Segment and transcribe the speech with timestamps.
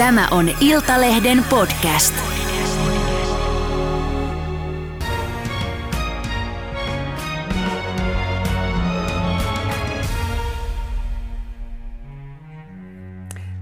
[0.00, 2.14] Tämä on Iltalehden podcast.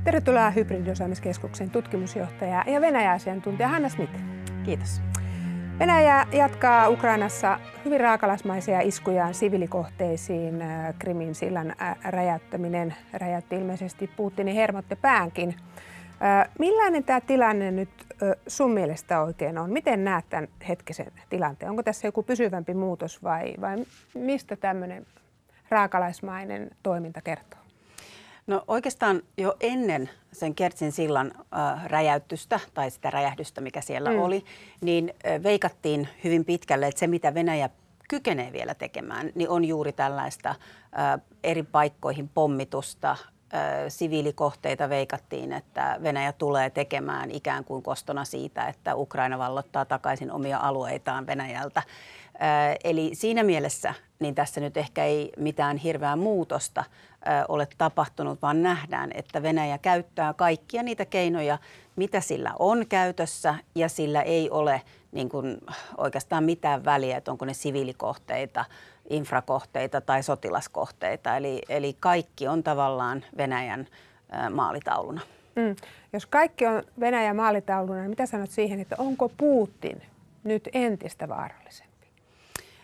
[0.04, 4.12] Tervetuloa Hybridiosaamiskeskuksen tutkimusjohtaja ja Venäjä-asiantuntija Hanna Smith.
[4.64, 5.00] Kiitos.
[5.78, 10.64] Venäjä jatkaa Ukrainassa hyvin raakalaismaisia iskujaan sivilikohteisiin.
[10.98, 11.74] Krimin sillan
[12.04, 15.54] räjäyttäminen räjäytti ilmeisesti Putinin hermotte päänkin.
[16.58, 17.88] Millainen tämä tilanne nyt
[18.46, 19.70] sun mielestä oikein on?
[19.72, 21.70] Miten näet tämän hetkisen tilanteen?
[21.70, 25.06] Onko tässä joku pysyvämpi muutos vai, vai mistä tämmöinen
[25.70, 27.60] raakalaismainen toiminta kertoo?
[28.48, 34.18] No oikeastaan jo ennen sen Kertsin sillan äh, räjäytystä tai sitä räjähdystä, mikä siellä mm.
[34.18, 34.44] oli,
[34.80, 37.70] niin äh, veikattiin hyvin pitkälle, että se mitä Venäjä
[38.08, 43.16] kykenee vielä tekemään, niin on juuri tällaista äh, eri paikkoihin pommitusta,
[43.88, 50.58] siviilikohteita veikattiin, että Venäjä tulee tekemään ikään kuin kostona siitä, että Ukraina vallottaa takaisin omia
[50.58, 51.82] alueitaan Venäjältä.
[52.84, 56.84] Eli siinä mielessä niin tässä nyt ehkä ei mitään hirveää muutosta
[57.48, 61.58] ole tapahtunut, vaan nähdään, että Venäjä käyttää kaikkia niitä keinoja,
[61.96, 65.58] mitä sillä on käytössä ja sillä ei ole niin kuin
[65.96, 68.64] oikeastaan mitään väliä, että onko ne siviilikohteita,
[69.10, 71.36] infrakohteita tai sotilaskohteita.
[71.36, 73.86] Eli, eli kaikki on tavallaan Venäjän
[74.50, 75.20] maalitauluna.
[75.56, 75.76] Mm.
[76.12, 80.02] Jos kaikki on Venäjän maalitauluna, niin mitä sanot siihen, että onko Putin
[80.44, 81.87] nyt entistä vaarallisempi?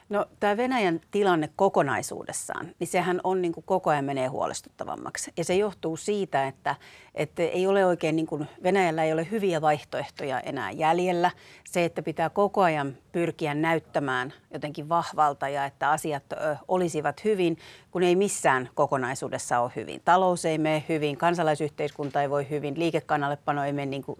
[0.08, 5.32] No tämä Venäjän tilanne kokonaisuudessaan, niin sehän on niin kuin koko ajan menee huolestuttavammaksi.
[5.36, 6.76] Ja se johtuu siitä, että,
[7.14, 11.30] että ei ole oikein, niin kuin Venäjällä ei ole hyviä vaihtoehtoja enää jäljellä.
[11.64, 17.58] Se, että pitää koko ajan pyrkiä näyttämään jotenkin vahvalta ja että asiat ö, olisivat hyvin,
[17.90, 20.02] kun ei missään kokonaisuudessa ole hyvin.
[20.04, 24.18] Talous ei mene hyvin, kansalaisyhteiskunta ei voi hyvin, liikekannallepano ei mene niin kuin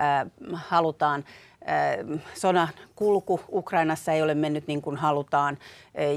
[0.00, 1.24] äh, halutaan–
[2.34, 5.58] sodan kulku Ukrainassa ei ole mennyt niin kuin halutaan.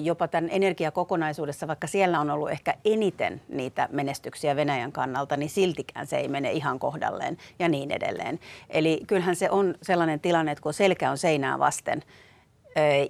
[0.02, 6.08] Jopa tämän energiakokonaisuudessa, vaikka siellä on ollut ehkä eniten niitä menestyksiä Venäjän kannalta, niin siltikään
[6.08, 8.40] se ei mene ihan kohdalleen ja niin edelleen.
[8.70, 12.04] Eli kyllähän se on sellainen tilanne, että kun selkä on seinää vasten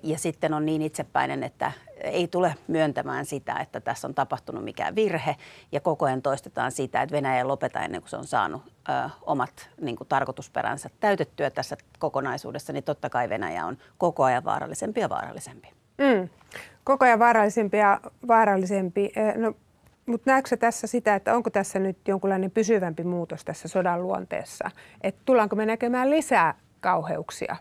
[0.03, 1.71] ja sitten on niin itsepäinen, että
[2.03, 5.35] ei tule myöntämään sitä, että tässä on tapahtunut mikään virhe
[5.71, 9.69] ja koko ajan toistetaan sitä, että Venäjä lopeta ennen kuin se on saanut ö, omat
[9.81, 15.09] niin kuin, tarkoitusperänsä täytettyä tässä kokonaisuudessa, niin totta kai Venäjä on koko ajan vaarallisempi ja
[15.09, 15.67] vaarallisempi.
[15.97, 16.29] Mm.
[16.83, 19.11] Koko ajan vaarallisempi ja vaarallisempi.
[19.35, 19.53] No,
[20.05, 24.71] mutta näetkö tässä sitä, että onko tässä nyt jonkinlainen pysyvämpi muutos tässä sodan luonteessa?
[25.01, 27.55] Että tullaanko me näkemään lisää kauheuksia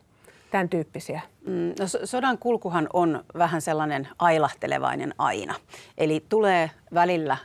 [0.50, 1.20] tämän tyyppisiä?
[1.46, 5.54] Mm, no, sodan kulkuhan on vähän sellainen ailahtelevainen aina.
[5.98, 7.36] Eli tulee välillä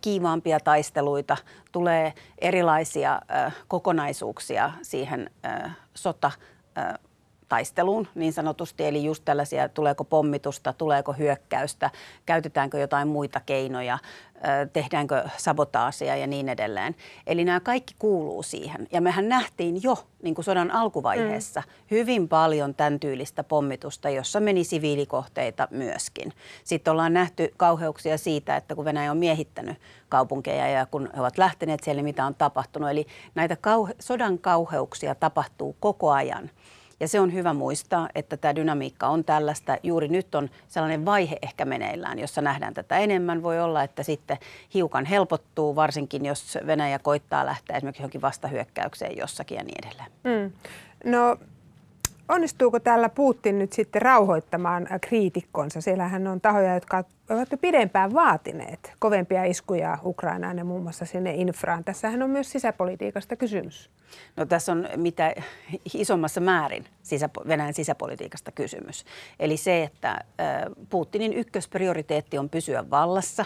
[0.00, 1.36] kiivaampia taisteluita,
[1.72, 3.20] tulee erilaisia
[3.68, 5.30] kokonaisuuksia siihen
[5.94, 6.30] sota
[7.52, 11.90] taisteluun niin sanotusti, eli just tällaisia, tuleeko pommitusta, tuleeko hyökkäystä,
[12.26, 13.98] käytetäänkö jotain muita keinoja,
[14.72, 16.96] tehdäänkö sabotaasia ja niin edelleen.
[17.26, 18.88] Eli nämä kaikki kuuluu siihen.
[18.92, 21.72] Ja mehän nähtiin jo niin kuin sodan alkuvaiheessa mm.
[21.90, 26.32] hyvin paljon tämän tyylistä pommitusta, jossa meni siviilikohteita myöskin.
[26.64, 29.76] Sitten ollaan nähty kauheuksia siitä, että kun Venäjä on miehittänyt
[30.08, 32.90] kaupunkeja ja kun he ovat lähteneet siellä, mitä on tapahtunut.
[32.90, 36.50] Eli näitä kauhe- sodan kauheuksia tapahtuu koko ajan.
[37.02, 39.76] Ja se on hyvä muistaa, että tämä dynamiikka on tällaista.
[39.82, 43.42] Juuri nyt on sellainen vaihe ehkä meneillään, jossa nähdään tätä enemmän.
[43.42, 44.38] Voi olla, että sitten
[44.74, 50.10] hiukan helpottuu, varsinkin jos Venäjä koittaa lähteä esimerkiksi johonkin vastahyökkäykseen jossakin ja niin edelleen.
[50.24, 50.52] Mm.
[51.10, 51.36] No
[52.32, 55.80] onnistuuko tällä Putin nyt sitten rauhoittamaan kriitikkonsa?
[55.80, 61.34] Siellähän on tahoja, jotka ovat jo pidempään vaatineet kovempia iskuja Ukrainaan ja muun muassa sinne
[61.34, 61.84] infraan.
[61.84, 63.90] Tässähän on myös sisäpolitiikasta kysymys.
[64.36, 65.34] No tässä on mitä
[65.94, 69.04] isommassa määrin sisä, Venäjän sisäpolitiikasta kysymys.
[69.40, 70.18] Eli se, että
[70.90, 73.44] Putinin ykkösprioriteetti on pysyä vallassa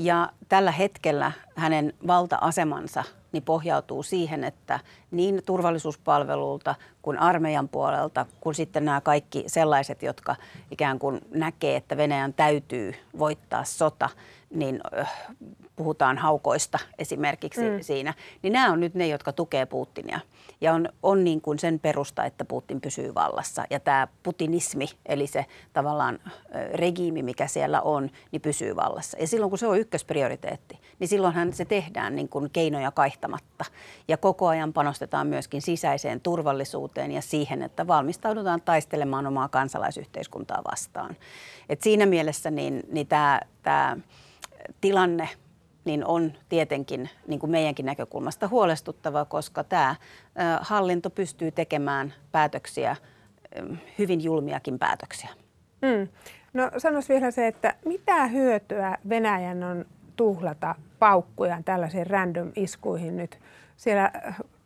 [0.00, 4.80] ja tällä hetkellä hänen valta-asemansa– niin pohjautuu siihen, että
[5.10, 10.36] niin turvallisuuspalvelulta kuin armeijan puolelta, kuin sitten nämä kaikki sellaiset, jotka
[10.70, 14.08] ikään kuin näkee, että Venäjän täytyy voittaa sota,
[14.54, 14.80] niin
[15.80, 17.80] puhutaan haukoista esimerkiksi mm.
[17.80, 20.20] siinä, niin nämä on nyt ne, jotka tukee Putinia.
[20.60, 23.64] Ja on, on niin kuin sen perusta, että Putin pysyy vallassa.
[23.70, 26.18] Ja tämä putinismi, eli se tavallaan
[26.74, 29.18] regiimi, mikä siellä on, niin pysyy vallassa.
[29.20, 33.64] Ja silloin kun se on ykkösprioriteetti, niin silloinhan se tehdään niin kuin keinoja kaihtamatta.
[34.08, 41.16] Ja koko ajan panostetaan myöskin sisäiseen turvallisuuteen ja siihen, että valmistaudutaan taistelemaan omaa kansalaisyhteiskuntaa vastaan.
[41.68, 43.96] Et siinä mielessä niin, niin tämä, tämä
[44.80, 45.28] tilanne
[45.84, 49.96] niin on tietenkin niin kuin meidänkin näkökulmasta huolestuttava, koska tämä
[50.60, 52.96] hallinto pystyy tekemään päätöksiä,
[53.98, 55.30] hyvin julmiakin päätöksiä.
[55.82, 56.08] Mm.
[56.52, 59.84] No sanois vielä se, että mitä hyötyä Venäjän on
[60.16, 63.38] tuhlata paukkujaan tällaisiin random iskuihin nyt?
[63.76, 64.12] Siellä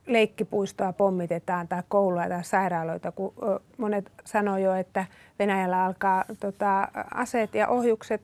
[0.06, 3.34] leikkipuistoa pommitetaan tai kouluja tai sairaaloita, kun
[3.76, 5.06] monet sanoo jo, että
[5.38, 8.22] Venäjällä alkaa tota, aseet ja ohjukset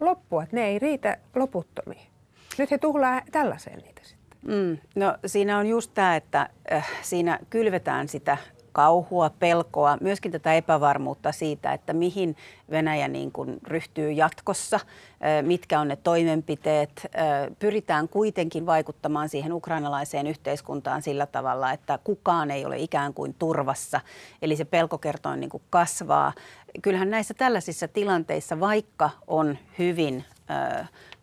[0.00, 2.11] loppua, että ne ei riitä loputtomiin.
[2.58, 4.38] Nyt he tuhlaa tällaiseen niitä sitten.
[4.42, 8.36] Mm, no siinä on just tämä, että äh, siinä kylvetään sitä
[8.72, 12.36] kauhua, pelkoa, myöskin tätä epävarmuutta siitä, että mihin
[12.70, 14.80] Venäjä niin kuin ryhtyy jatkossa,
[15.42, 17.06] mitkä on ne toimenpiteet.
[17.58, 24.00] Pyritään kuitenkin vaikuttamaan siihen ukrainalaiseen yhteiskuntaan sillä tavalla, että kukaan ei ole ikään kuin turvassa.
[24.42, 26.32] Eli se pelkokertoin niin kuin kasvaa.
[26.82, 30.24] Kyllähän näissä tällaisissa tilanteissa, vaikka on hyvin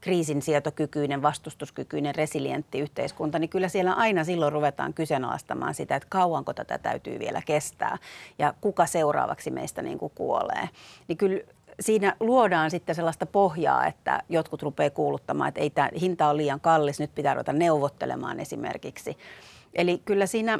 [0.01, 6.77] kriisinsietokykyinen, vastustuskykyinen, resilientti yhteiskunta, niin kyllä siellä aina silloin ruvetaan kyseenalaistamaan sitä, että kauanko tätä
[6.77, 7.97] täytyy vielä kestää
[8.39, 10.69] ja kuka seuraavaksi meistä niin kuin kuolee.
[11.07, 11.41] Niin kyllä
[11.79, 16.59] siinä luodaan sitten sellaista pohjaa, että jotkut rupeaa kuuluttamaan, että ei tämä hinta on liian
[16.59, 19.17] kallis, nyt pitää ruveta neuvottelemaan esimerkiksi.
[19.73, 20.59] Eli kyllä siinä,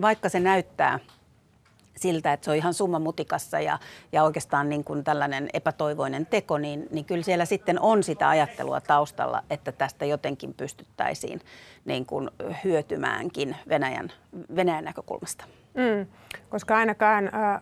[0.00, 0.98] vaikka se näyttää
[1.96, 3.78] siltä, että se on ihan summa mutikassa ja,
[4.12, 8.80] ja oikeastaan niin kuin tällainen epätoivoinen teko, niin, niin kyllä siellä sitten on sitä ajattelua
[8.80, 11.40] taustalla, että tästä jotenkin pystyttäisiin
[11.84, 12.30] niin kuin
[12.64, 14.12] hyötymäänkin Venäjän,
[14.56, 15.44] Venäjän näkökulmasta.
[15.76, 16.06] Mm,
[16.48, 17.60] koska ainakaan, äh,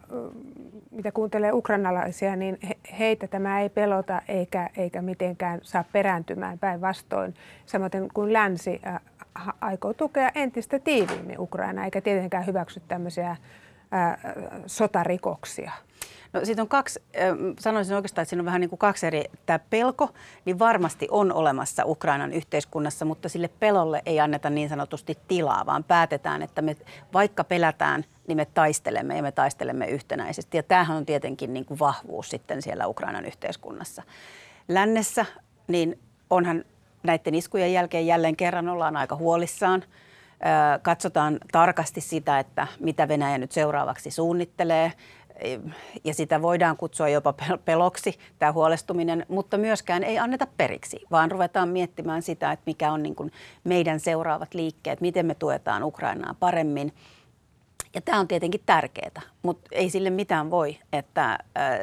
[0.91, 7.35] mitä kuuntelee ukrainalaisia, niin he, heitä tämä ei pelota eikä, eikä mitenkään saa perääntymään päinvastoin.
[7.67, 9.01] Samoin kuin länsi äh,
[9.61, 13.37] aikoo tukea entistä tiiviimmin Ukraina, eikä tietenkään hyväksy tämmöisiä
[14.67, 15.73] sotarikoksia?
[16.35, 17.03] No siitä on kaksi,
[17.59, 19.25] sanoisin oikeastaan, että siinä on vähän niin kuin kaksi eri.
[19.47, 20.09] Tämä pelko,
[20.45, 25.85] niin varmasti on olemassa Ukrainan yhteiskunnassa, mutta sille pelolle ei anneta niin sanotusti tilaa, vaan
[25.85, 26.77] päätetään, että me
[27.13, 30.57] vaikka pelätään, niin me taistelemme ja me taistelemme yhtenäisesti.
[30.57, 34.03] Ja tämähän on tietenkin niin kuin vahvuus sitten siellä Ukrainan yhteiskunnassa.
[34.69, 35.27] Lännessä,
[35.69, 35.99] niin
[36.31, 36.65] onhan
[37.03, 39.85] näiden iskujen jälkeen jälleen kerran ollaan aika huolissaan–
[40.83, 44.93] katsotaan tarkasti sitä, että mitä Venäjä nyt seuraavaksi suunnittelee.
[46.05, 51.69] Ja sitä voidaan kutsua jopa peloksi, tämä huolestuminen, mutta myöskään ei anneta periksi, vaan ruvetaan
[51.69, 53.33] miettimään sitä, että mikä on niin kuin
[53.65, 56.93] meidän seuraavat liikkeet, miten me tuetaan Ukrainaa paremmin.
[57.95, 61.39] Ja tämä on tietenkin tärkeää, mutta ei sille mitään voi, että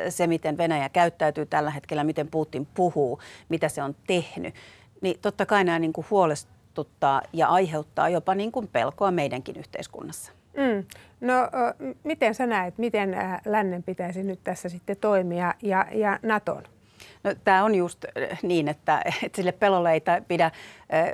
[0.10, 3.19] se, miten Venäjä käyttäytyy tällä hetkellä, miten Putin puhuu,
[3.50, 4.56] mitä se on tehnyt,
[5.02, 9.58] niin totta kai nämä niin kuin huolest- huolestuttaa ja aiheuttaa jopa niin kuin pelkoa meidänkin
[9.58, 10.32] yhteiskunnassa.
[10.58, 10.86] Mm.
[11.22, 11.36] No
[12.04, 13.16] miten sä näet, miten
[13.46, 16.64] lännen pitäisi nyt tässä sitten toimia ja, ja Naton?
[17.24, 18.06] No, tämä on just
[18.44, 20.52] niin, että, että sille pelolle ei pidä,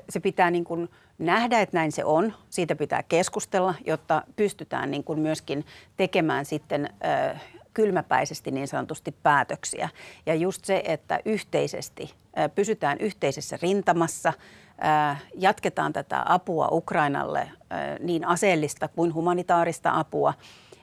[0.10, 2.34] se pitää niin kuin nähdä, että näin se on.
[2.50, 5.66] Siitä pitää keskustella, jotta pystytään niin kuin myöskin
[5.98, 6.90] tekemään sitten
[7.74, 9.90] kylmäpäisesti niin sanotusti päätöksiä.
[10.26, 12.14] Ja just se, että yhteisesti
[12.56, 14.34] pysytään yhteisessä rintamassa–
[15.36, 17.52] jatketaan tätä apua Ukrainalle,
[18.00, 20.34] niin aseellista kuin humanitaarista apua.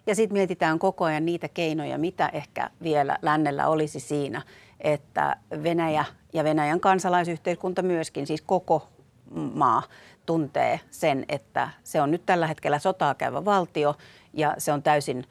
[0.07, 4.43] Ja sitten mietitään koko ajan niitä keinoja, mitä ehkä vielä lännellä olisi siinä,
[4.81, 8.89] että Venäjä ja Venäjän kansalaisyhteiskunta myöskin, siis koko
[9.55, 9.83] maa,
[10.27, 13.95] tuntee sen, että se on nyt tällä hetkellä sotaa käyvä valtio
[14.35, 15.25] ja se on täysin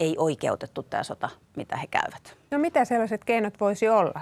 [0.00, 2.36] ei oikeutettu tämä sota, mitä he käyvät.
[2.50, 4.20] No mitä sellaiset keinot voisi olla?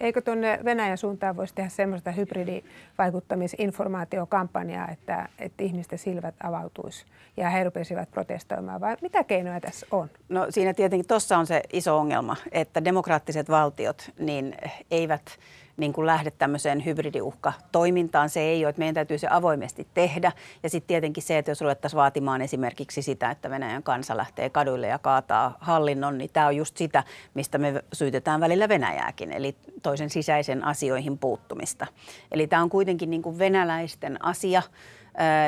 [0.00, 7.06] Eikö tuonne Venäjän suuntaan voisi tehdä semmoista hybridivaikuttamisinformaatiokampanjaa, että, että ihmisten silmät avautuisi
[7.36, 10.10] ja he rupesivat protestoimaan, vai mitä keinoja tässä on?
[10.28, 14.56] No siinä tietenkin tuossa on se iso ongelma, että demokraattiset valtiot niin
[14.90, 15.38] eivät
[15.80, 18.28] niin kuin lähde tämmöiseen hybridiuhka-toimintaan.
[18.28, 20.32] Se ei ole, että meidän täytyy se avoimesti tehdä.
[20.62, 24.86] Ja sitten tietenkin se, että jos ruvettaisiin vaatimaan esimerkiksi sitä, että Venäjän kansa lähtee kaduille
[24.86, 30.10] ja kaataa hallinnon, niin tämä on just sitä, mistä me syytetään välillä Venäjääkin, eli toisen
[30.10, 31.86] sisäisen asioihin puuttumista.
[32.32, 34.62] Eli tämä on kuitenkin niin kuin venäläisten asia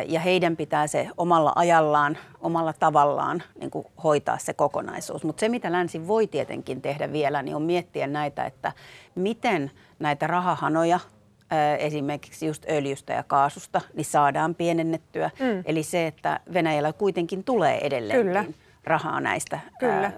[0.06, 5.24] ja heidän pitää se omalla ajallaan, omalla tavallaan niin kuin hoitaa se kokonaisuus.
[5.24, 8.72] Mutta se, mitä länsi voi tietenkin tehdä vielä, niin on miettiä näitä, että
[9.14, 11.00] miten näitä rahahanoja
[11.78, 15.30] esimerkiksi just öljystä ja kaasusta, niin saadaan pienennettyä.
[15.38, 15.62] Mm.
[15.66, 18.54] Eli se, että Venäjällä kuitenkin tulee edelleen
[18.84, 19.94] rahaa näistä, Kyllä.
[19.94, 20.12] Ää,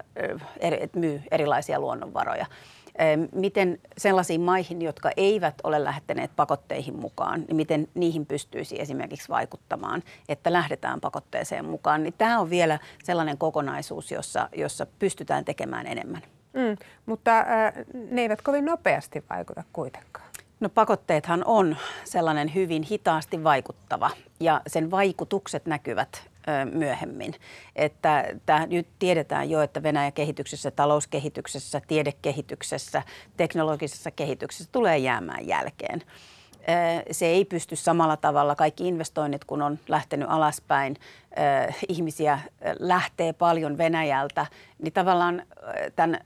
[0.59, 2.45] eri, myy erilaisia luonnonvaroja
[3.31, 10.03] miten sellaisiin maihin, jotka eivät ole lähteneet pakotteihin mukaan, niin miten niihin pystyisi esimerkiksi vaikuttamaan,
[10.29, 12.03] että lähdetään pakotteeseen mukaan.
[12.03, 16.21] Niin tämä on vielä sellainen kokonaisuus, jossa, jossa pystytään tekemään enemmän.
[16.53, 17.45] Mm, mutta äh,
[18.11, 20.27] ne eivät kovin nopeasti vaikuta kuitenkaan.
[20.59, 24.09] No pakotteethan on sellainen hyvin hitaasti vaikuttava
[24.39, 26.29] ja sen vaikutukset näkyvät
[26.73, 27.33] myöhemmin.
[27.75, 28.25] Että
[28.69, 33.03] nyt tiedetään jo, että Venäjä kehityksessä, talouskehityksessä, tiedekehityksessä,
[33.37, 36.01] teknologisessa kehityksessä tulee jäämään jälkeen.
[37.11, 40.95] Se ei pysty samalla tavalla, kaikki investoinnit kun on lähtenyt alaspäin,
[41.89, 42.39] ihmisiä
[42.79, 44.45] lähtee paljon Venäjältä,
[44.81, 45.43] niin tavallaan
[45.95, 46.19] tämän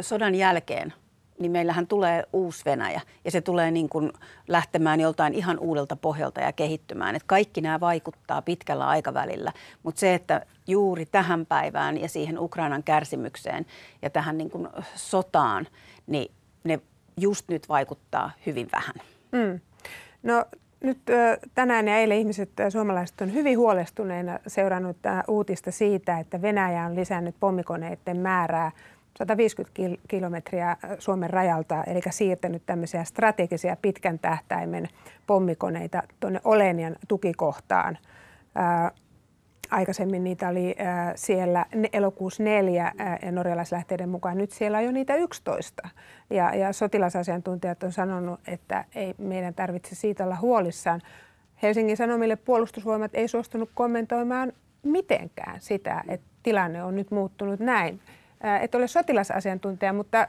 [0.00, 0.94] sodan jälkeen
[1.38, 4.12] niin meillähän tulee uusi Venäjä ja se tulee niin kuin
[4.48, 7.16] lähtemään joltain ihan uudelta pohjalta ja kehittymään.
[7.16, 9.52] Että kaikki nämä vaikuttaa pitkällä aikavälillä,
[9.82, 13.66] mutta se, että juuri tähän päivään ja siihen Ukrainan kärsimykseen
[14.02, 15.66] ja tähän niin kuin sotaan,
[16.06, 16.32] niin
[16.64, 16.80] ne
[17.20, 18.94] just nyt vaikuttaa hyvin vähän.
[19.32, 19.60] Mm.
[20.22, 20.44] No
[20.80, 20.98] nyt
[21.54, 24.96] tänään ja eilen ihmiset, suomalaiset on hyvin huolestuneena seurannut
[25.28, 28.72] uutista siitä, että Venäjä on lisännyt pommikoneiden määrää
[29.18, 29.72] 150
[30.08, 34.88] kilometriä Suomen rajalta, eli siirtänyt tämmöisiä strategisia pitkän tähtäimen
[35.26, 37.98] pommikoneita tuonne Olenian tukikohtaan.
[38.54, 38.90] Ää,
[39.70, 44.92] aikaisemmin niitä oli ää, siellä elokuussa neljä ää, ja norjalaislähteiden mukaan nyt siellä on jo
[44.92, 45.88] niitä 11.
[46.30, 51.00] Ja, ja sotilasasiantuntijat on sanonut, että ei meidän tarvitse siitä olla huolissaan.
[51.62, 58.00] Helsingin Sanomille puolustusvoimat ei suostunut kommentoimaan mitenkään sitä, että tilanne on nyt muuttunut näin.
[58.60, 60.26] Et ole sotilasasiantuntija, mutta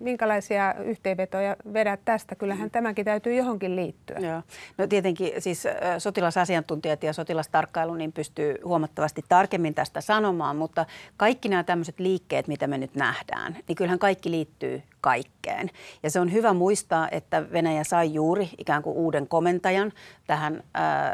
[0.00, 2.34] minkälaisia yhteenvetoja vedät tästä?
[2.34, 4.18] Kyllähän tämäkin täytyy johonkin liittyä.
[4.18, 4.42] Joo.
[4.78, 5.64] No tietenkin siis
[5.98, 10.86] sotilasasiantuntijat ja sotilastarkkailu niin pystyy huomattavasti tarkemmin tästä sanomaan, mutta
[11.16, 15.70] kaikki nämä tämmöiset liikkeet, mitä me nyt nähdään, niin kyllähän kaikki liittyy kaikkeen.
[16.02, 19.92] Ja se on hyvä muistaa, että Venäjä sai juuri ikään kuin uuden komentajan
[20.26, 20.62] tähän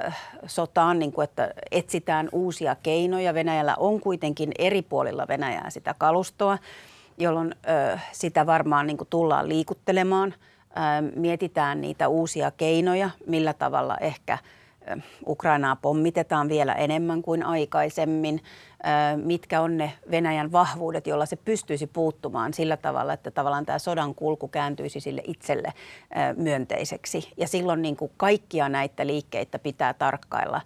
[0.06, 3.34] äh, sotaan, niin kuin että etsitään uusia keinoja.
[3.34, 6.58] Venäjällä on kuitenkin eri puolilla Venäjää sitä kalustoa,
[7.18, 7.54] jolloin
[7.92, 10.34] äh, sitä varmaan niin kuin tullaan liikuttelemaan.
[10.78, 14.38] Äh, mietitään niitä uusia keinoja, millä tavalla ehkä–
[15.26, 18.40] Ukrainaa pommitetaan vielä enemmän kuin aikaisemmin.
[19.16, 24.14] Mitkä on ne Venäjän vahvuudet, joilla se pystyisi puuttumaan sillä tavalla, että tavallaan tämä sodan
[24.14, 25.72] kulku kääntyisi sille itselle
[26.36, 27.32] myönteiseksi.
[27.36, 30.60] Ja silloin niin kuin kaikkia näitä liikkeitä pitää tarkkailla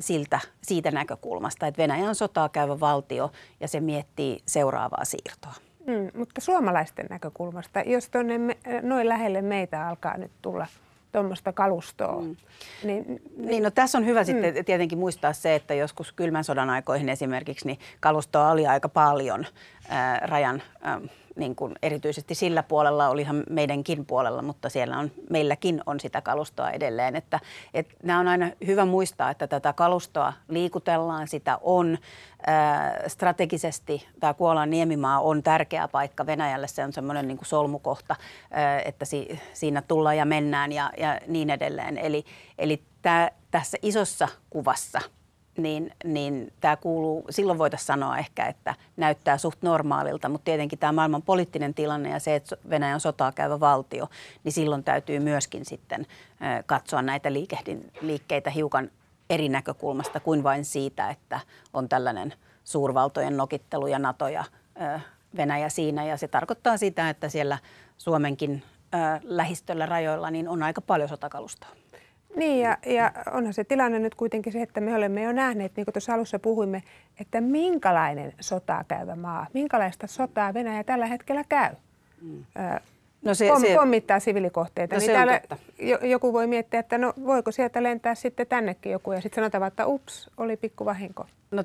[0.00, 5.54] siltä, siitä näkökulmasta, että Venäjä on sotaa käyvä valtio ja se miettii seuraavaa siirtoa.
[5.86, 8.38] Mm, mutta suomalaisten näkökulmasta, jos tuonne
[8.82, 10.66] noin lähelle meitä alkaa nyt tulla–
[11.12, 12.20] tuommoista kalustoa.
[12.20, 12.36] Mm.
[12.84, 14.26] Niin, niin, no tässä on hyvä mm.
[14.26, 19.46] sitten tietenkin muistaa se, että joskus kylmän sodan aikoihin esimerkiksi niin kalustoa oli aika paljon
[19.88, 21.00] ää, rajan ää,
[21.38, 26.70] niin kuin erityisesti sillä puolella, olihan meidänkin puolella, mutta siellä on, meilläkin on sitä kalustoa
[26.70, 27.16] edelleen.
[27.16, 27.40] Että,
[27.74, 31.98] että nämä on aina hyvä muistaa, että tätä kalustoa liikutellaan, sitä on.
[32.46, 38.16] Ää, strategisesti tämä Kuolan niemimaa on tärkeä paikka Venäjälle, se on semmoinen niin kuin solmukohta,
[38.50, 41.98] ää, että si, siinä tullaan ja mennään ja, ja niin edelleen.
[41.98, 42.24] Eli,
[42.58, 45.00] eli tämä, tässä isossa kuvassa–
[45.58, 50.92] niin, niin tämä kuuluu, silloin voitaisiin sanoa ehkä, että näyttää suht normaalilta, mutta tietenkin tämä
[50.92, 54.08] maailman poliittinen tilanne ja se, että Venäjä on sotaa käyvä valtio,
[54.44, 56.06] niin silloin täytyy myöskin sitten
[56.66, 57.32] katsoa näitä
[58.00, 58.90] liikkeitä hiukan
[59.30, 61.40] eri näkökulmasta kuin vain siitä, että
[61.74, 62.34] on tällainen
[62.64, 64.44] suurvaltojen nokittelu ja NATO ja
[65.36, 66.04] Venäjä siinä.
[66.04, 67.58] Ja se tarkoittaa sitä, että siellä
[67.98, 68.62] Suomenkin
[69.22, 71.70] lähistöllä rajoilla niin on aika paljon sotakalustoa.
[72.36, 75.84] Niin ja, ja onhan se tilanne nyt kuitenkin se, että me olemme jo nähneet, niin
[75.84, 76.82] kuin tuossa alussa puhuimme,
[77.20, 81.74] että minkälainen sotaa käyvä maa, minkälaista sotaa Venäjä tällä hetkellä käy.
[82.22, 82.44] Mm.
[83.22, 84.94] No se, Pom, se, pommittaa sivilikohteita.
[84.94, 85.40] No niin täällä
[86.02, 89.86] joku voi miettiä, että no voiko sieltä lentää sitten tännekin joku ja sitten sanotaan, että
[89.86, 91.26] ups, oli pikku vahinko.
[91.50, 91.64] No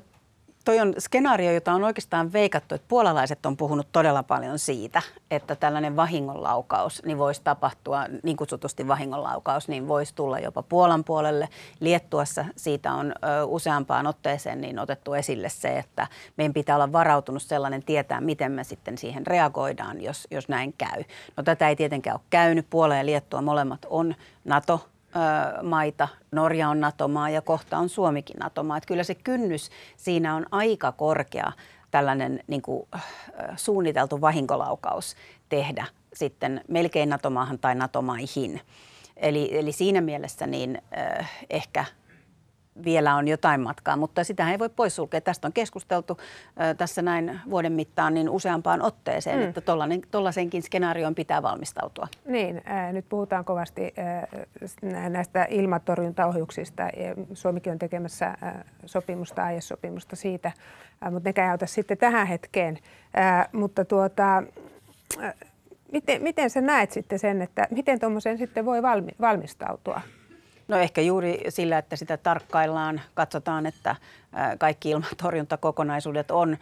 [0.64, 5.56] toi on skenaario, jota on oikeastaan veikattu, että puolalaiset on puhunut todella paljon siitä, että
[5.56, 11.48] tällainen vahingonlaukaus niin voisi tapahtua, niin kutsutusti vahingonlaukaus, niin voisi tulla jopa Puolan puolelle.
[11.80, 16.06] Liettuassa siitä on ö, useampaan otteeseen niin otettu esille se, että
[16.36, 21.04] meidän pitää olla varautunut sellainen tietää, miten me sitten siihen reagoidaan, jos, jos näin käy.
[21.36, 22.66] No tätä ei tietenkään ole käynyt.
[22.70, 24.80] Puola ja Liettua molemmat on NATO
[25.62, 26.08] maita.
[26.32, 28.76] Norja on NATO-maa ja kohta on Suomikin NATO-maa.
[28.76, 31.52] Että kyllä se kynnys siinä on aika korkea
[31.90, 32.88] tällainen niin kuin,
[33.56, 35.16] suunniteltu vahinkolaukaus
[35.48, 38.60] tehdä sitten melkein NATO-maahan tai NATO-maihin.
[39.16, 40.82] Eli, eli siinä mielessä niin
[41.50, 41.84] ehkä
[42.84, 45.20] vielä on jotain matkaa, mutta sitä ei voi poissulkea.
[45.20, 46.18] Tästä on keskusteltu
[46.60, 49.48] äh, tässä näin vuoden mittaan niin useampaan otteeseen, mm.
[49.48, 49.60] että
[50.10, 52.08] tuollaisenkin skenaarioon pitää valmistautua.
[52.24, 56.82] Niin, äh, nyt puhutaan kovasti äh, näistä ilmatorjuntaohjuksista.
[57.34, 58.54] Suomikin on tekemässä äh,
[58.86, 60.52] sopimusta, aiesopimusta siitä,
[61.06, 62.78] äh, mutta ne käytä sitten tähän hetkeen.
[63.18, 64.42] Äh, mutta tuota,
[65.22, 65.34] äh,
[65.92, 70.00] Miten, miten sä näet sitten sen, että miten tuommoiseen sitten voi valmi, valmistautua?
[70.68, 73.96] No ehkä juuri sillä, että sitä tarkkaillaan, katsotaan, että
[74.58, 76.56] kaikki ilmatorjuntakokonaisuudet on,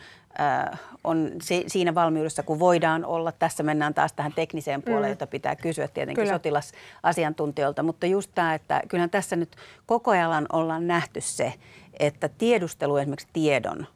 [1.04, 1.30] on
[1.66, 3.32] siinä valmiudessa, kun voidaan olla.
[3.32, 5.12] Tässä mennään taas tähän tekniseen puoleen, mm.
[5.12, 6.35] jota pitää kysyä tietenkin Kyllä.
[6.35, 7.82] sotilasasiantuntijoilta.
[7.82, 9.56] Mutta just tämä, että kyllähän tässä nyt
[9.87, 11.54] koko ajan ollaan nähty se,
[11.99, 13.87] että tiedustelu esimerkiksi tiedon,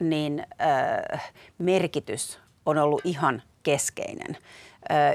[0.00, 4.36] niin äh, merkitys on ollut ihan keskeinen.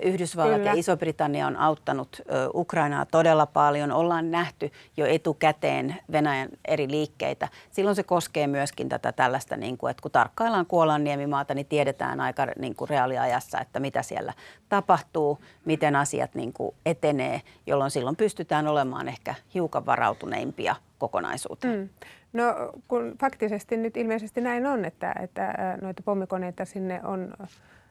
[0.02, 0.70] Yhdysvallat Kyllä.
[0.70, 2.22] ja Iso-Britannia on auttanut
[2.54, 3.92] Ukrainaa todella paljon.
[3.92, 7.48] Ollaan nähty jo etukäteen Venäjän eri liikkeitä.
[7.72, 12.20] Silloin se koskee myöskin tätä tällaista, niin kuin, että kun tarkkaillaan Kuolan niemimaata, niin tiedetään
[12.20, 14.34] aika niin kuin reaaliajassa, että mitä siellä
[14.70, 21.80] tapahtuu, miten asiat niin kuin etenee, jolloin silloin pystytään olemaan ehkä hiukan varautuneimpia kokonaisuuteen.
[21.80, 21.90] Mm.
[22.34, 22.44] No
[22.88, 27.34] kun faktisesti nyt ilmeisesti näin on, että, että noita pommikoneita sinne on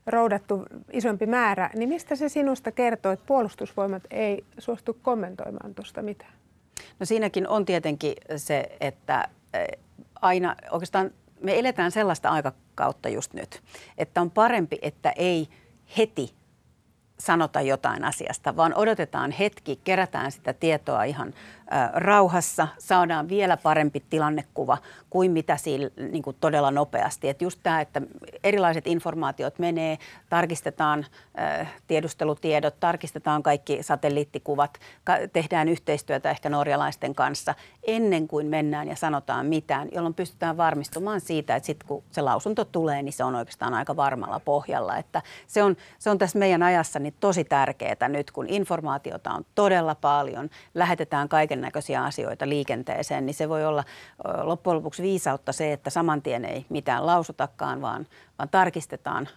[0.07, 6.33] roudattu isompi määrä, niin mistä se sinusta kertoo, että puolustusvoimat ei suostu kommentoimaan tuosta mitään?
[7.01, 9.67] No siinäkin on tietenkin se, että eh,
[10.23, 13.63] aina oikeastaan me eletään sellaista aikakautta just nyt,
[13.99, 15.49] että on parempi, että ei
[15.99, 16.35] heti
[17.19, 21.35] sanota jotain asiasta, vaan odotetaan hetki, kerätään sitä tietoa ihan
[21.95, 24.79] rauhassa, saadaan vielä parempi tilannekuva
[25.11, 27.29] kuin mitä siinä niin kuin todella nopeasti.
[27.29, 28.03] Et just tämä, että
[28.45, 29.99] erilaiset informaatiot menee,
[30.31, 31.07] tarkistetaan
[31.87, 34.79] tiedustelutiedot, tarkistetaan kaikki satelliittikuvat,
[35.33, 41.57] tehdään yhteistyötä ehkä norjalaisten kanssa ennen kuin mennään ja sanotaan mitään, jolloin pystytään varmistumaan siitä,
[41.57, 44.97] että sitten kun se lausunto tulee, niin se on oikeastaan aika varmalla pohjalla.
[44.97, 49.45] Että se, on, se on tässä meidän ajassa niin tosi tärkeää nyt, kun informaatiota on
[49.55, 53.85] todella paljon, lähetetään kaiken näköisiä asioita liikenteeseen, niin se voi olla
[54.43, 58.07] loppujen lopuksi viisautta se, että saman tien ei mitään lausutakaan, vaan,
[58.39, 59.29] vaan tarkistetaan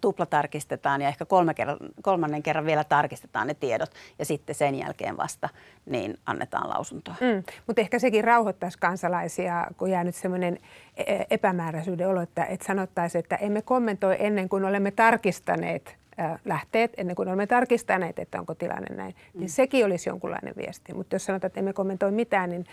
[0.00, 5.16] tuplatarkistetaan ja ehkä kolme kerran, kolmannen kerran vielä tarkistetaan ne tiedot ja sitten sen jälkeen
[5.16, 5.48] vasta
[5.86, 7.14] niin annetaan lausuntoa.
[7.20, 10.58] Mm, mutta ehkä sekin rauhoittaisi kansalaisia, kun jää nyt semmoinen
[10.96, 15.98] e-, epämääräisyyden olo, että, että sanottaisiin, että emme kommentoi ennen kuin olemme tarkistaneet
[16.44, 19.48] lähteet ennen kuin olemme tarkistaneet, että onko tilanne näin, niin mm.
[19.48, 20.94] sekin olisi jonkunlainen viesti.
[20.94, 22.64] Mutta jos sanotaan, että emme kommentoi mitään, niin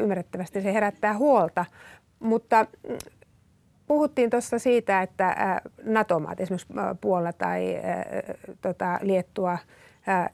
[0.00, 1.64] ymmärrettävästi se herättää huolta.
[2.20, 2.98] Mutta mm,
[3.86, 7.80] puhuttiin tuossa siitä, että NATO-maat, esimerkiksi Puola tai
[8.62, 9.58] tota, Liettua,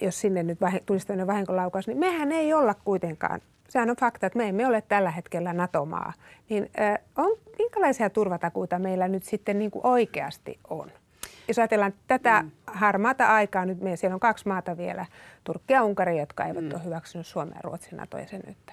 [0.00, 4.36] jos sinne nyt tulisi tämmöinen vahinkolaukaus, niin mehän ei olla kuitenkaan sehän on fakta, että
[4.36, 6.12] me emme ole tällä hetkellä NATO-maa.
[6.48, 6.70] Niin
[7.16, 10.92] on, minkälaisia turvatakuita meillä nyt sitten niin kuin oikeasti on?
[11.48, 12.50] Jos ajatellaan tätä mm.
[12.66, 15.06] harmaata aikaa, nyt meillä siellä on kaksi maata vielä,
[15.44, 16.74] Turkki ja Unkari, jotka eivät mm.
[16.74, 18.72] ole hyväksynyt Suomen ja Ruotsin NATO-jäsenyyttä.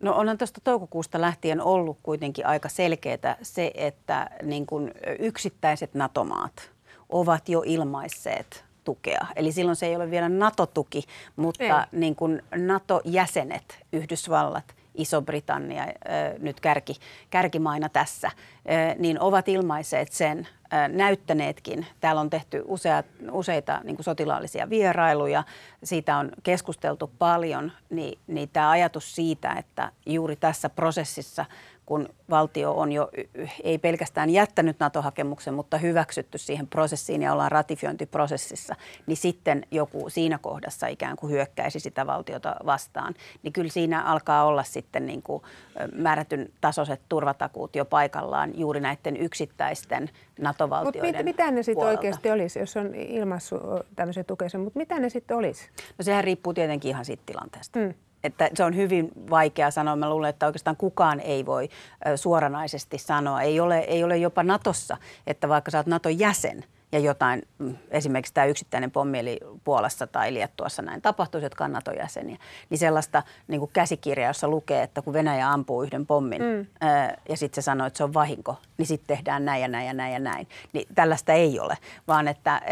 [0.00, 6.70] No onhan tuosta toukokuusta lähtien ollut kuitenkin aika selkeää se, että niin kuin yksittäiset NATO-maat
[7.08, 9.26] ovat jo ilmaisseet tukea.
[9.36, 11.02] Eli silloin se ei ole vielä NATO-tuki,
[11.36, 15.86] mutta niin kuin NATO-jäsenet, Yhdysvallat, Iso-Britannia
[16.38, 16.94] nyt kärki,
[17.30, 18.30] kärkimaina tässä,
[18.98, 20.48] niin ovat ilmaiseet sen,
[20.88, 21.86] näyttäneetkin.
[22.00, 25.44] Täällä on tehty useat, useita niin sotilaallisia vierailuja,
[25.84, 31.44] siitä on keskusteltu paljon, niin, niin tämä ajatus siitä, että juuri tässä prosessissa
[31.86, 33.10] kun valtio on jo
[33.64, 38.74] ei pelkästään jättänyt NATO-hakemuksen, mutta hyväksytty siihen prosessiin ja ollaan ratifiointiprosessissa,
[39.06, 43.14] niin sitten joku siinä kohdassa ikään kuin hyökkäisi sitä valtiota vastaan.
[43.42, 45.42] Niin kyllä siinä alkaa olla sitten niin kuin
[45.92, 52.30] määrätyn tasoiset turvatakuut jo paikallaan juuri näiden yksittäisten NATO-valtioiden Mutta mit, mitä ne sitten oikeasti
[52.30, 53.60] olisi, jos on ilmaissut
[53.96, 55.68] tämmöisen tukensa, mutta mitä ne sitten olisi?
[55.98, 57.78] No sehän riippuu tietenkin ihan siitä tilanteesta.
[57.78, 57.94] Mm
[58.26, 59.96] että se on hyvin vaikea sanoa.
[59.96, 61.68] Mä luulen, että oikeastaan kukaan ei voi
[62.16, 63.42] suoranaisesti sanoa.
[63.42, 67.76] Ei ole, ei ole jopa Natossa, että vaikka sä oot Naton jäsen– ja jotain, mm,
[67.90, 72.38] esimerkiksi tämä yksittäinen pommi eli Puolassa tai Liettuassa näin tapahtuisi, jotka on NATO-jäseniä,
[72.70, 76.66] niin sellaista niin kuin käsikirjaa, jossa lukee, että kun Venäjä ampuu yhden pommin mm.
[76.80, 79.86] ää, ja sitten se sanoo, että se on vahinko, niin sitten tehdään näin ja näin
[79.86, 80.48] ja näin ja näin.
[80.72, 82.62] Niin tällaista ei ole, vaan että ää,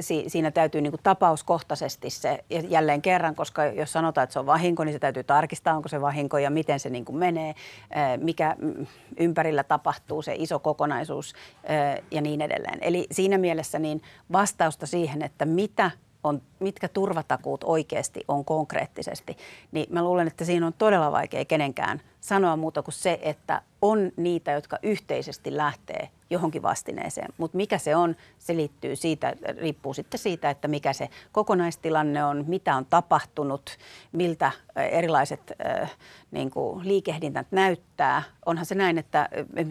[0.00, 4.38] si, siinä täytyy niin kuin tapauskohtaisesti se, ja jälleen kerran, koska jos sanotaan, että se
[4.38, 7.54] on vahinko, niin se täytyy tarkistaa, onko se vahinko ja miten se niin kuin menee,
[7.90, 8.86] ää, mikä mm,
[9.18, 11.34] ympärillä tapahtuu, se iso kokonaisuus
[11.66, 12.78] ää, ja niin edelleen.
[12.80, 15.90] Eli siinä mielessä niin vastausta siihen, että mitä
[16.24, 19.36] on, mitkä turvatakuut oikeasti on konkreettisesti,
[19.72, 24.12] niin mä luulen, että siinä on todella vaikea kenenkään sanoa muuta kuin se, että on
[24.16, 27.28] niitä, jotka yhteisesti lähtee johonkin vastineeseen.
[27.38, 32.44] Mutta mikä se on, se liittyy siitä, riippuu sitten siitä, että mikä se kokonaistilanne on,
[32.48, 33.76] mitä on tapahtunut,
[34.12, 35.90] miltä erilaiset äh,
[36.30, 38.22] niin kuin liikehdintät näyttää.
[38.46, 39.28] Onhan se näin, että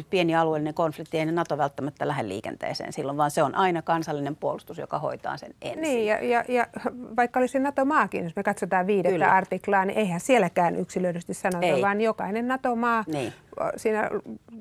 [0.09, 4.77] pieni alueellinen konflikti ei NATO välttämättä lähde liikenteeseen silloin, vaan se on aina kansallinen puolustus,
[4.77, 5.81] joka hoitaa sen ensin.
[5.81, 6.67] Niin, ja, ja, ja
[7.15, 9.31] vaikka olisi NATO-maakin, jos me katsotaan viidettä Kyllä.
[9.31, 11.81] artiklaa, niin eihän sielläkään yksilöidysti sanota, ei.
[11.81, 13.33] vaan jokainen NATO-maa niin.
[13.77, 14.09] Siinä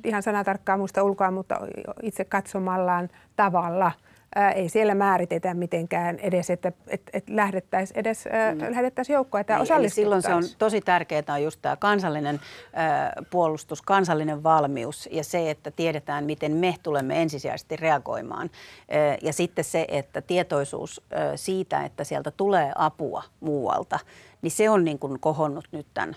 [0.05, 1.61] ihan sanatarkkaan muista ulkoa, mutta
[2.03, 3.93] itse katsomallaan tavalla–
[4.35, 8.71] ää, ei siellä määritetä mitenkään edes, että et, et lähdettäisiin edes mm.
[8.71, 12.41] lähetettäisiin joukkoja tai niin, Silloin se on tosi tärkeää on just tämä kansallinen
[12.73, 18.51] ää, puolustus, kansallinen valmius ja se, että tiedetään, miten me tulemme ensisijaisesti reagoimaan.
[18.91, 23.99] Ää, ja sitten se, että tietoisuus ää, siitä, että sieltä tulee apua muualta,
[24.43, 26.17] niin se on niin kuin kohonnut nyt tämän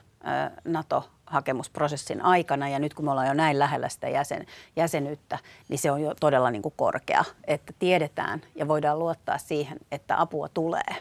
[0.66, 5.80] NATO hakemusprosessin aikana ja nyt kun me ollaan jo näin lähellä sitä jäsen, jäsenyyttä, niin
[5.80, 10.50] se on jo todella niin kuin korkea, että tiedetään ja voidaan luottaa siihen, että apua
[10.50, 10.96] tulee.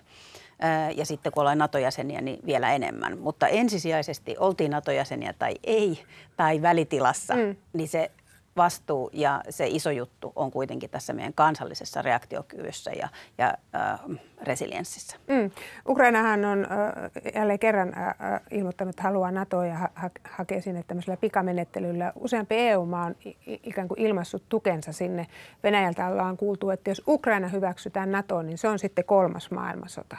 [0.95, 3.19] Ja sitten kun ollaan NATO-jäseniä, niin vielä enemmän.
[3.19, 6.05] Mutta ensisijaisesti oltiin NATO-jäseniä tai ei,
[6.37, 7.57] tai välitilassa, mm.
[7.73, 8.11] niin se
[8.57, 14.01] vastuu ja se iso juttu on kuitenkin tässä meidän kansallisessa reaktiokyvyssä ja, ja äh,
[14.43, 15.17] resilienssissä.
[15.29, 15.51] Mm.
[15.89, 21.17] Ukrainahan on äh, jälleen kerran äh, ilmoittanut, että haluaa NATOa ja ha- hakee sinne tämmöisellä
[21.17, 22.13] pikamenettelyllä.
[22.21, 23.15] Useampi EU-maa on
[23.47, 25.27] ikään kuin ilmassut tukensa sinne.
[25.63, 30.17] Venäjältä ollaan kuultu, että jos Ukraina hyväksytään NATOon, niin se on sitten kolmas maailmansota.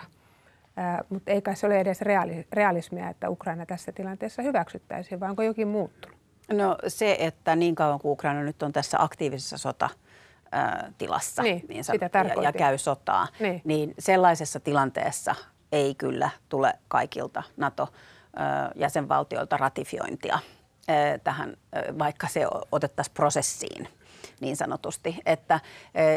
[1.10, 5.44] Mutta ei kai se ole edes reali- realismia, että Ukraina tässä tilanteessa hyväksyttäisiin, vaan onko
[5.44, 6.15] jokin muuttunut?
[6.54, 9.90] No se, että niin kauan kuin Ukraina nyt on tässä aktiivisessa sota,
[10.98, 13.62] tilassa niin, niin sitä ja, ja käy sotaa, niin.
[13.64, 15.36] niin sellaisessa tilanteessa
[15.72, 20.40] ei kyllä tule kaikilta NATO-jäsenvaltioilta ratifiointia
[21.24, 21.58] tähän,
[22.00, 23.88] vaikka se otettaisiin prosessiin
[24.42, 25.20] niin sanotusti.
[25.26, 25.60] Että,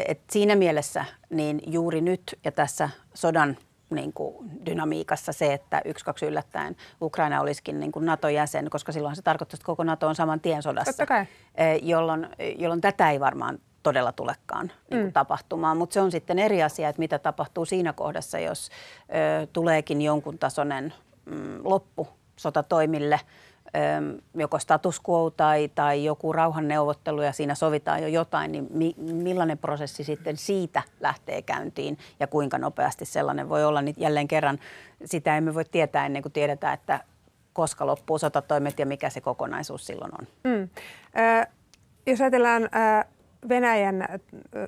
[0.07, 3.57] että siinä mielessä niin juuri nyt ja tässä sodan
[3.89, 9.15] niin kuin dynamiikassa se, että yksi, kaksi yllättäen Ukraina olisikin niin kuin NATO-jäsen, koska silloin
[9.15, 11.03] se tarkoittaa, että koko NATO on saman tien sodassa,
[11.55, 15.13] eh, jolloin, jolloin tätä ei varmaan todella tulekaan niin kuin mm.
[15.13, 15.77] tapahtumaan.
[15.77, 18.69] Mutta se on sitten eri asia, että mitä tapahtuu siinä kohdassa, jos
[19.43, 20.93] ö, tuleekin jonkun tasoinen
[21.25, 23.19] mm, loppu sotatoimille–
[24.37, 29.57] joko status quo tai, tai joku rauhanneuvottelu ja siinä sovitaan jo jotain, niin mi, millainen
[29.57, 34.59] prosessi sitten siitä lähtee käyntiin ja kuinka nopeasti sellainen voi olla, niin jälleen kerran
[35.05, 36.99] sitä emme voi tietää ennen kuin tiedetään, että
[37.53, 40.27] koska loppuu sotatoimet ja mikä se kokonaisuus silloin on.
[40.43, 40.69] Mm.
[41.17, 41.47] Äh,
[42.07, 43.05] jos ajatellaan äh,
[43.49, 44.09] Venäjän äh,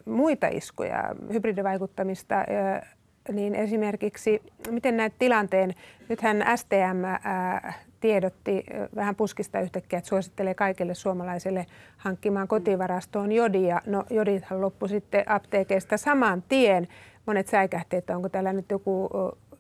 [0.06, 2.96] muita iskuja, hybridivaikuttamista, äh,
[3.32, 5.74] niin esimerkiksi miten näet tilanteen,
[6.10, 8.64] nythän STM äh, tiedotti
[8.96, 11.66] vähän puskista yhtäkkiä, että suosittelee kaikille suomalaisille
[11.98, 13.82] hankkimaan kotivarastoon jodia.
[13.86, 16.88] No jodithan loppu sitten apteekeista saman tien.
[17.26, 19.10] Monet säikähti, että onko täällä nyt joku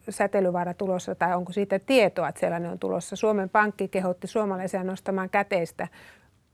[0.09, 3.15] säteilyvaara tulossa tai onko siitä tietoa, että sellainen on tulossa.
[3.15, 5.87] Suomen Pankki kehotti suomalaisia nostamaan käteistä.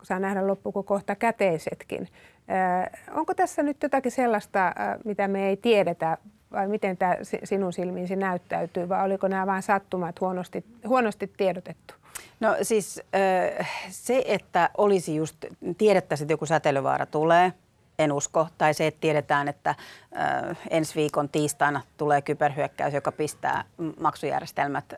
[0.03, 2.07] Saa nähdä loppuko kohta käteisetkin.
[3.13, 4.73] Onko tässä nyt jotakin sellaista,
[5.05, 6.17] mitä me ei tiedetä
[6.51, 11.93] vai miten tämä sinun silmiisi näyttäytyy, vai oliko nämä vain sattumat huonosti, huonosti tiedotettu?
[12.39, 13.01] No siis
[13.89, 15.45] se, että olisi just,
[15.77, 17.53] tiedettäisiin, että joku säteilyvaara tulee,
[17.99, 18.47] en usko.
[18.57, 19.75] Tai se, että tiedetään, että
[20.69, 23.63] ensi viikon tiistaina tulee kyberhyökkäys, joka pistää
[23.99, 24.93] maksujärjestelmät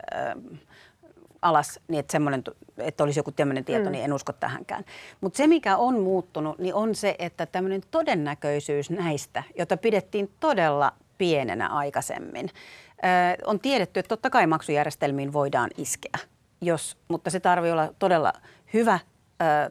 [1.41, 2.17] alas, niin että,
[2.77, 3.91] että olisi joku tämmöinen tieto, mm.
[3.91, 4.85] niin en usko tähänkään.
[5.21, 10.93] Mutta se, mikä on muuttunut, niin on se, että tämmöinen todennäköisyys näistä, jota pidettiin todella
[11.19, 12.49] pienenä aikaisemmin.
[13.45, 16.19] On tiedetty, että totta kai maksujärjestelmiin voidaan iskeä,
[16.61, 18.33] jos, mutta se tarvii olla todella
[18.73, 18.99] hyvä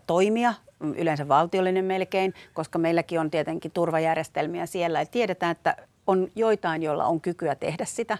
[0.06, 0.54] toimia,
[0.96, 4.98] yleensä valtiollinen melkein, koska meilläkin on tietenkin turvajärjestelmiä siellä.
[4.98, 8.18] Ja tiedetään, että on joitain, joilla on kykyä tehdä sitä,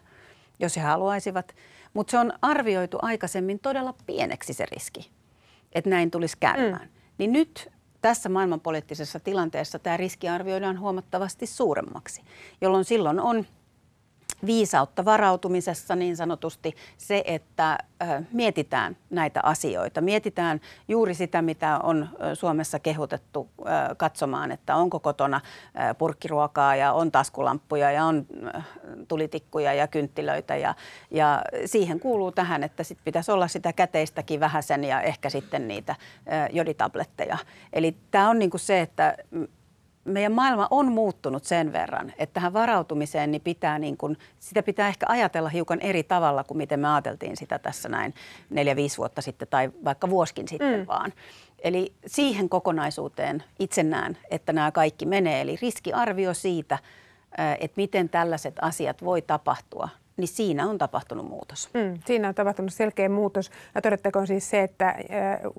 [0.59, 1.55] jos he haluaisivat.
[1.95, 5.11] Mutta se on arvioitu aikaisemmin todella pieneksi se riski,
[5.73, 6.89] että näin tulisi käymään.
[6.89, 6.93] Mm.
[7.19, 12.23] Niin nyt tässä maailmanpoliittisessa tilanteessa tämä riski arvioidaan huomattavasti suuremmaksi,
[12.61, 13.45] jolloin silloin on
[14.47, 17.79] viisautta varautumisessa niin sanotusti se, että
[18.33, 20.01] mietitään näitä asioita.
[20.01, 23.51] Mietitään juuri sitä, mitä on Suomessa kehotettu
[23.97, 25.41] katsomaan, että onko kotona
[25.99, 28.27] purkkiruokaa ja on taskulamppuja ja on
[29.09, 30.57] tulitikkuja ja kynttilöitä.
[30.57, 30.75] Ja,
[31.11, 35.97] ja siihen kuuluu tähän, että sit pitäisi olla sitä käteistäkin vähäsen ja ehkä sitten niitä
[36.53, 37.39] joditabletteja.
[37.73, 39.17] Eli tämä on niinku se, että
[40.09, 44.89] meidän maailma on muuttunut sen verran, että tähän varautumiseen niin pitää niin kuin, sitä pitää
[44.89, 48.15] ehkä ajatella hiukan eri tavalla kuin miten me ajateltiin sitä tässä näin
[48.51, 50.87] neljä-viisi vuotta sitten tai vaikka vuoskin sitten mm.
[50.87, 51.13] vaan.
[51.59, 55.41] Eli siihen kokonaisuuteen itse näen, että nämä kaikki menee.
[55.41, 56.79] Eli riskiarvio siitä,
[57.61, 61.71] että miten tällaiset asiat voi tapahtua, niin siinä on tapahtunut muutos.
[61.75, 63.51] Mm, siinä on tapahtunut selkeä muutos.
[63.75, 64.95] Ja todettakoon siis se, että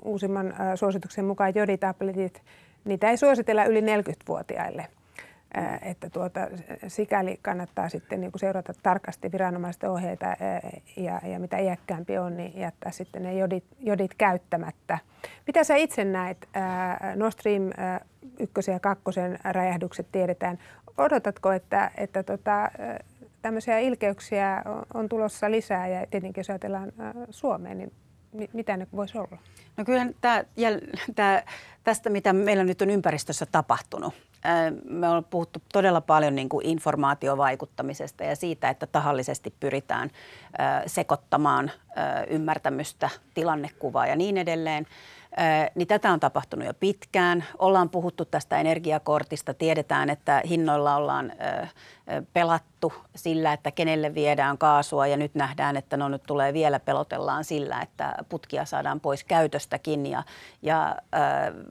[0.04, 2.42] uusimman suosituksen mukaan joditabletit,
[2.86, 4.88] niitä ei suositella yli 40-vuotiaille.
[5.82, 6.40] Että tuota,
[6.88, 10.26] sikäli kannattaa sitten niin seurata tarkasti viranomaisten ohjeita
[10.98, 14.98] ja, ja mitä iäkkäämpi on, niin jättää sitten ne jodit, jodit käyttämättä.
[15.48, 16.50] Mitä sä itse näet?
[17.16, 17.64] Nord Stream
[18.40, 19.04] 1 ja 2
[19.44, 20.60] räjähdykset tiedetään.
[20.98, 22.72] Odotatko, että, että tota,
[23.42, 24.64] tämmöisiä ilkeyksiä
[24.94, 26.92] on tulossa lisää ja tietenkin jos ajatellaan
[27.30, 27.92] Suomeen, niin
[28.54, 29.38] mitä ne voisi olla?
[29.78, 30.44] No kyllähän tämä,
[31.16, 31.44] tämä,
[31.84, 34.14] tästä, mitä meillä nyt on ympäristössä tapahtunut,
[34.90, 40.12] me ollaan puhuttu todella paljon niin kuin informaatiovaikuttamisesta ja siitä, että tahallisesti pyritään
[40.86, 41.72] sekoittamaan
[42.30, 44.88] ymmärtämystä, tilannekuvaa ja niin edelleen
[45.76, 47.44] niin tätä on tapahtunut jo pitkään.
[47.60, 51.32] Ollaan puhuttu tästä energiakortista, tiedetään, että hinnoilla ollaan
[52.34, 57.44] pelattu sillä, että kenelle viedään kaasua ja nyt nähdään, että no nyt tulee vielä pelotellaan
[57.44, 60.24] sillä, että putkia saadaan pois käytöstäkin ja,
[60.62, 60.96] ja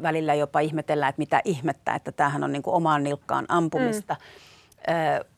[0.03, 4.15] välillä jopa ihmetellään, että mitä ihmettä, että tämähän on niin kuin omaan nilkkaan ampumista.
[4.15, 4.48] Mm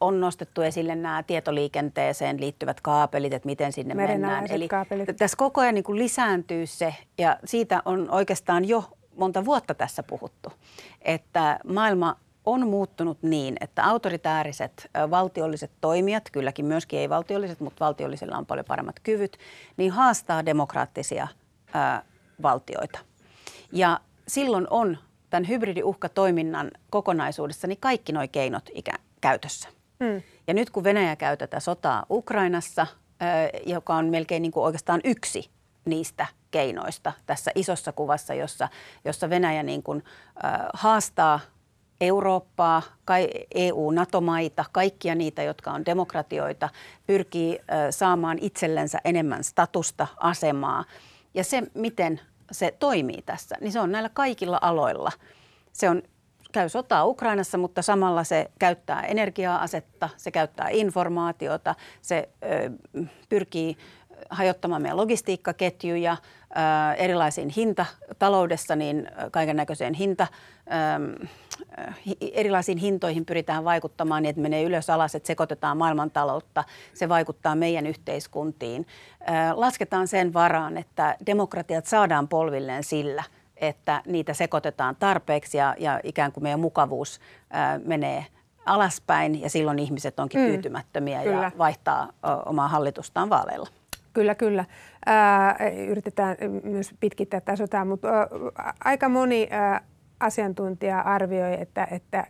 [0.01, 4.47] on nostettu esille nämä tietoliikenteeseen liittyvät kaapelit, että miten sinne mennään.
[4.51, 5.17] Eli kaapelit.
[5.17, 8.85] tässä koko ajan niin kuin lisääntyy se, ja siitä on oikeastaan jo
[9.17, 10.53] monta vuotta tässä puhuttu,
[11.03, 18.47] että maailma on muuttunut niin, että autoritääriset valtiolliset toimijat, kylläkin myöskin ei-valtiolliset, mutta valtiollisilla on
[18.47, 19.39] paljon paremmat kyvyt,
[19.77, 21.29] niin haastaa demokraattisia
[21.75, 22.03] ää,
[22.43, 22.99] valtioita.
[23.73, 24.99] Ja silloin on
[25.31, 29.69] tämän hybridiuhkatoiminnan kokonaisuudessa niin kaikki nuo keinot ikään käytössä.
[30.01, 30.23] Mm.
[30.47, 32.87] Ja nyt kun Venäjä käy tätä sotaa Ukrainassa,
[33.67, 35.51] joka on melkein niin kuin oikeastaan yksi
[35.85, 38.69] niistä keinoista tässä isossa kuvassa, jossa,
[39.05, 40.05] jossa Venäjä niin kuin,
[40.75, 41.41] haastaa
[42.01, 42.83] Eurooppaa,
[43.55, 46.69] EU-NATO-maita, kaikkia niitä, jotka on demokratioita,
[47.07, 47.59] pyrkii
[47.91, 50.85] saamaan itsellensä enemmän statusta, asemaa.
[51.35, 52.21] Ja se, miten
[52.53, 55.13] se toimii tässä, niin se on näillä kaikilla aloilla.
[55.73, 56.03] Se on
[56.53, 62.71] käy sotaa Ukrainassa, mutta samalla se käyttää energiaa-asetta, se käyttää informaatiota, se ö,
[63.29, 63.77] pyrkii
[64.31, 67.87] hajottamaan meidän logistiikkaketjuja, ö, erilaisiin hinta
[68.19, 70.27] taloudessa, niin kaiken näköiseen hinta,
[70.67, 71.27] ö,
[72.21, 77.87] erilaisiin hintoihin pyritään vaikuttamaan niin, että menee ylös alas, että sekoitetaan maailmantaloutta, se vaikuttaa meidän
[77.87, 78.87] yhteiskuntiin.
[79.55, 83.25] Lasketaan sen varaan, että demokratiat saadaan polvilleen sillä–
[83.61, 87.21] että niitä sekoitetaan tarpeeksi ja, ja ikään kuin meidän mukavuus
[87.51, 88.27] ää, menee
[88.67, 91.43] alaspäin ja silloin ihmiset onkin mm, tyytymättömiä kyllä.
[91.43, 93.69] ja vaihtaa o, omaa hallitustaan vaaleilla.
[94.13, 94.65] Kyllä, kyllä.
[95.07, 95.57] Ää,
[95.89, 98.27] yritetään myös pitkittää tätä sotaa, mutta ää,
[98.85, 99.81] aika moni ää,
[100.21, 102.27] asiantuntija arvioi, että, että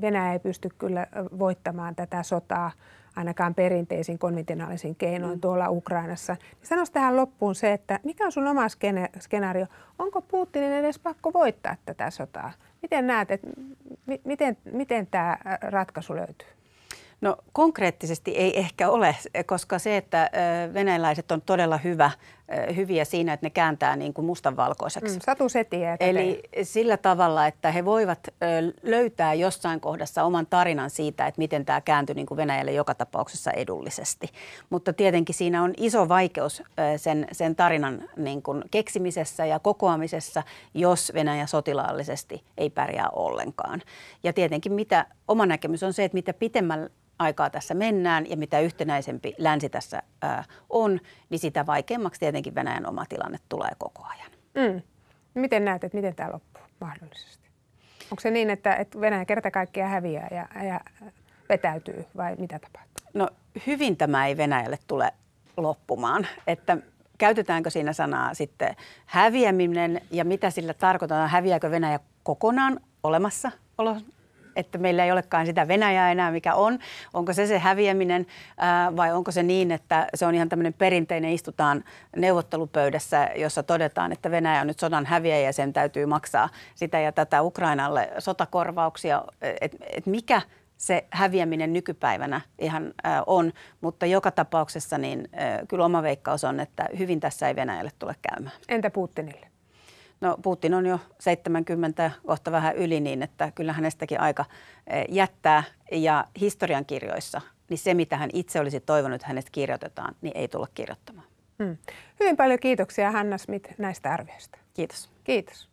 [0.00, 1.06] Venäjä ei pysty kyllä
[1.38, 2.70] voittamaan tätä sotaa
[3.16, 5.40] ainakaan perinteisin konventionaalisin keinoin mm.
[5.40, 6.32] tuolla Ukrainassa.
[6.32, 9.66] Niin sanoisi tähän loppuun se, että mikä on sun oma skene- skenaario?
[9.98, 12.52] Onko Putinin edes pakko voittaa tätä sotaa?
[12.82, 13.48] Miten näet, että
[14.06, 16.48] m- miten, miten tämä ratkaisu löytyy?
[17.20, 20.30] No konkreettisesti ei ehkä ole, koska se, että
[20.74, 22.10] venäläiset on todella hyvä,
[22.76, 25.14] hyviä siinä, että ne kääntää niin kuin mustanvalkoiseksi.
[25.14, 25.96] Mm, Satu Setiä.
[26.00, 28.28] Eli sillä tavalla, että he voivat
[28.82, 33.50] löytää jossain kohdassa oman tarinan siitä, että miten tämä kääntyi niin kuin Venäjälle joka tapauksessa
[33.50, 34.28] edullisesti.
[34.70, 36.62] Mutta tietenkin siinä on iso vaikeus
[36.96, 40.42] sen, sen tarinan niin kuin keksimisessä ja kokoamisessa,
[40.74, 43.82] jos Venäjä sotilaallisesti ei pärjää ollenkaan.
[44.22, 48.60] Ja tietenkin mitä oma näkemys on se, että mitä pitemmällä aikaa tässä mennään ja mitä
[48.60, 51.00] yhtenäisempi länsi tässä ää, on,
[51.30, 54.30] niin sitä vaikeammaksi tietenkin Venäjän oma tilanne tulee koko ajan.
[54.54, 54.82] Mm.
[55.34, 57.48] Miten näet, että miten tämä loppuu mahdollisesti?
[58.10, 60.80] Onko se niin, että, että Venäjä kerta kaikkiaan häviää ja, ja
[61.48, 63.06] vetäytyy vai mitä tapahtuu?
[63.14, 63.28] No
[63.66, 65.12] hyvin tämä ei Venäjälle tule
[65.56, 66.26] loppumaan.
[66.46, 66.76] Että
[67.18, 68.76] käytetäänkö siinä sanaa sitten
[69.06, 71.30] häviäminen ja mitä sillä tarkoitetaan?
[71.30, 73.50] Häviääkö Venäjä kokonaan olemassa
[74.56, 76.78] että meillä ei olekaan sitä Venäjää enää, mikä on.
[77.14, 78.26] Onko se se häviäminen
[78.96, 81.84] vai onko se niin, että se on ihan tämmöinen perinteinen, istutaan
[82.16, 87.12] neuvottelupöydässä, jossa todetaan, että Venäjä on nyt sodan häviäjä ja sen täytyy maksaa sitä ja
[87.12, 89.22] tätä Ukrainalle sotakorvauksia.
[89.60, 90.42] Että et mikä
[90.76, 92.94] se häviäminen nykypäivänä ihan
[93.26, 95.28] on, mutta joka tapauksessa niin
[95.68, 98.56] kyllä oma veikkaus on, että hyvin tässä ei Venäjälle tule käymään.
[98.68, 99.46] Entä Putinille?
[100.20, 104.44] No Putin on jo 70 kohta vähän yli niin, että kyllä hänestäkin aika
[104.86, 105.64] eh, jättää.
[105.92, 110.68] Ja historiankirjoissa, niin se mitä hän itse olisi toivonut, että hänestä kirjoitetaan, niin ei tulla
[110.74, 111.26] kirjoittamaan.
[111.62, 111.76] Hmm.
[112.20, 114.58] Hyvin paljon kiitoksia Hanna Smith näistä arvioista.
[114.74, 115.10] Kiitos.
[115.24, 115.68] Kiitos.